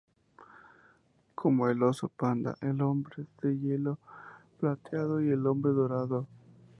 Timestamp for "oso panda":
1.83-2.57